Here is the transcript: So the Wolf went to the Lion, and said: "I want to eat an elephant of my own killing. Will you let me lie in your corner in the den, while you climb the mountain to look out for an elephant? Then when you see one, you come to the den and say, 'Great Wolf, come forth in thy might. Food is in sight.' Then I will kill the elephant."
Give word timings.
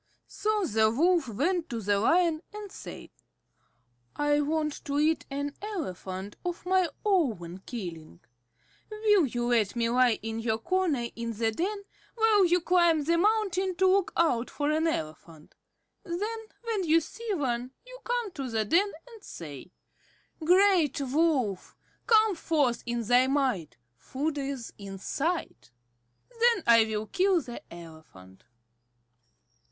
So 0.25 0.65
the 0.65 0.89
Wolf 0.89 1.27
went 1.27 1.69
to 1.69 1.79
the 1.79 1.99
Lion, 1.99 2.41
and 2.51 2.71
said: 2.71 3.11
"I 4.15 4.41
want 4.41 4.83
to 4.85 4.97
eat 4.97 5.27
an 5.29 5.53
elephant 5.61 6.37
of 6.43 6.65
my 6.65 6.89
own 7.05 7.59
killing. 7.67 8.19
Will 8.89 9.27
you 9.27 9.45
let 9.49 9.75
me 9.75 9.89
lie 9.89 10.17
in 10.23 10.39
your 10.39 10.57
corner 10.57 11.05
in 11.15 11.33
the 11.33 11.51
den, 11.51 11.83
while 12.15 12.45
you 12.47 12.61
climb 12.61 13.03
the 13.03 13.19
mountain 13.19 13.75
to 13.75 13.85
look 13.85 14.11
out 14.17 14.49
for 14.49 14.71
an 14.71 14.87
elephant? 14.87 15.53
Then 16.03 16.47
when 16.63 16.83
you 16.85 16.99
see 16.99 17.35
one, 17.35 17.69
you 17.85 17.99
come 18.03 18.31
to 18.31 18.49
the 18.49 18.65
den 18.65 18.91
and 19.07 19.23
say, 19.23 19.71
'Great 20.43 20.99
Wolf, 20.99 21.77
come 22.07 22.33
forth 22.33 22.81
in 22.87 23.03
thy 23.03 23.27
might. 23.27 23.77
Food 23.97 24.39
is 24.39 24.73
in 24.79 24.97
sight.' 24.97 25.69
Then 26.29 26.63
I 26.65 26.85
will 26.85 27.05
kill 27.05 27.39
the 27.39 27.61
elephant." 27.71 28.45